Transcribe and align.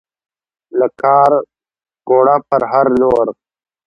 له 0.79 0.87
کارکوړه 1.01 2.35
پر 2.49 2.61
هر 2.71 2.85
لور 2.99 3.27